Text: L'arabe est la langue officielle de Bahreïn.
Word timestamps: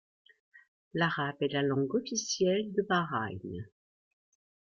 L'arabe 0.95 1.35
est 1.41 1.53
la 1.53 1.61
langue 1.61 1.93
officielle 1.93 2.73
de 2.73 2.81
Bahreïn. 2.81 3.63